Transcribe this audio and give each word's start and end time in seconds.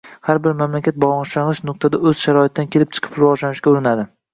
har 0.29 0.39
bir 0.45 0.55
mamlakat 0.61 0.97
boshlang‘ich 1.03 1.61
nuqtada 1.71 2.03
o‘z 2.13 2.25
sharoitidan 2.25 2.75
kelib 2.77 3.01
chiqib 3.01 3.23
rivojlanishga 3.25 3.77
urinadi. 3.79 4.13